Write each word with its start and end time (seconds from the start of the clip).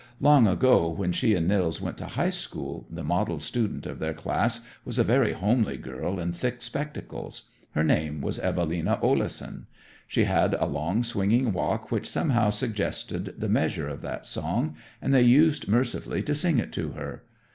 Long 0.19 0.47
ago, 0.47 0.89
when 0.89 1.11
she 1.11 1.35
and 1.35 1.47
Nils 1.47 1.79
went 1.79 1.95
to 1.99 2.07
high 2.07 2.31
school, 2.31 2.87
the 2.89 3.03
model 3.03 3.39
student 3.39 3.85
of 3.85 3.99
their 3.99 4.15
class 4.15 4.61
was 4.83 4.97
a 4.97 5.03
very 5.03 5.31
homely 5.33 5.77
girl 5.77 6.19
in 6.19 6.33
thick 6.33 6.63
spectacles. 6.63 7.51
Her 7.75 7.83
name 7.83 8.19
was 8.19 8.39
Evelina 8.39 8.97
Oleson; 9.03 9.67
she 10.07 10.23
had 10.23 10.55
a 10.55 10.65
long, 10.65 11.03
swinging 11.03 11.53
walk 11.53 11.91
which 11.91 12.09
somehow 12.09 12.49
suggested 12.49 13.35
the 13.39 13.47
measure 13.47 13.87
of 13.87 14.01
that 14.01 14.25
song, 14.25 14.75
and 15.03 15.13
they 15.13 15.21
used 15.21 15.67
mercilessly 15.67 16.23
to 16.23 16.33
sing 16.33 16.57
it 16.57 16.75
at 16.79 16.95
her. 16.95 17.23